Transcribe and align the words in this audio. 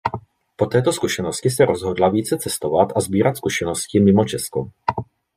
Po 0.55 0.65
této 0.65 0.91
zkušenosti 0.93 1.49
se 1.49 1.65
rozhodla 1.65 2.09
více 2.09 2.37
cestovat 2.37 2.87
a 2.95 2.99
sbírat 2.99 3.37
zkušenosti 3.37 3.97
i 3.97 4.01
mimo 4.01 4.25
Česko. 4.25 4.69